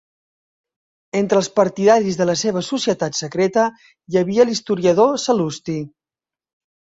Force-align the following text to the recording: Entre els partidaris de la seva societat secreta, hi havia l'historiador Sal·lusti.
Entre 1.19 1.37
els 1.41 1.49
partidaris 1.59 2.17
de 2.21 2.27
la 2.29 2.35
seva 2.43 2.63
societat 2.69 3.19
secreta, 3.19 3.65
hi 4.13 4.19
havia 4.23 4.45
l'historiador 4.51 5.11
Sal·lusti. 5.25 5.77